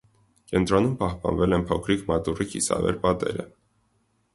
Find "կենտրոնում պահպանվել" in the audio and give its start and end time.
0.51-1.55